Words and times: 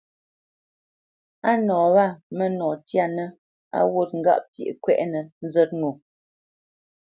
Á 1.49 1.51
nǒ 1.57 1.63
nɔ 1.65 1.77
wâ 1.95 2.05
mə́nɔ 2.37 2.67
tyanə̄ 2.87 3.27
á 3.77 3.79
wǔt 3.93 4.09
ŋgâʼ 4.19 4.41
pyeʼ 4.53 4.73
kwɛ́ʼnə 4.83 5.19
nzə̂t 5.45 5.69
ŋo. 5.79 5.89